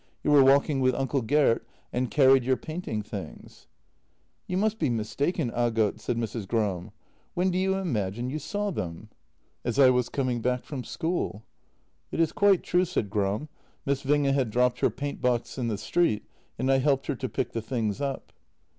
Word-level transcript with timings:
You 0.23 0.31
were 0.31 0.43
walking 0.43 0.79
with 0.79 0.95
Uncle 0.95 1.21
Gert, 1.21 1.63
and 1.93 2.09
carried 2.09 2.43
your 2.43 2.57
painting 2.57 3.03
things."" 3.03 3.67
You 4.47 4.57
must 4.57 4.79
be 4.79 4.89
mistaken, 4.89 5.51
Aagot," 5.53 5.99
said 6.01 6.17
Mrs. 6.17 6.47
Gram." 6.47 6.89
When 7.35 7.51
do 7.51 7.59
you 7.59 7.75
imagine 7.75 8.27
you 8.31 8.39
saw 8.39 8.71
them? 8.71 9.09
""The 9.61 9.69
day 9.69 9.69
before 9.69 9.69
Intercession 9.69 9.69
Day, 9.69 9.69
as 9.69 9.79
I 9.79 9.89
was 9.91 10.09
coming 10.09 10.41
back 10.41 10.63
from 10.63 10.83
school."" 10.83 11.43
It 12.13 12.19
is 12.19 12.31
quite 12.31 12.63
true," 12.63 12.85
said 12.85 13.11
Gram." 13.11 13.47
Miss 13.85 14.01
Winge 14.03 14.33
had 14.33 14.49
dropped 14.49 14.79
her 14.79 14.89
paintbox 14.89 15.59
in 15.59 15.67
the 15.67 15.77
street, 15.77 16.23
and 16.57 16.71
I 16.71 16.79
helped 16.79 17.05
her 17.05 17.15
to 17.17 17.29
pick 17.29 17.51
the 17.51 17.61
things 17.61 18.01
up." 18.01 18.33